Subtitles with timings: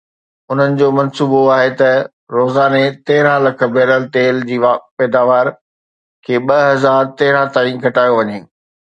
[0.51, 1.91] انهن جو منصوبو آهي ته
[2.37, 4.57] روزاني تيرهن لک بيرل تيل جي
[4.97, 5.47] پيداوار
[6.27, 8.39] کي ٻه هزار تيرنهن تائين گهٽايو وڃي.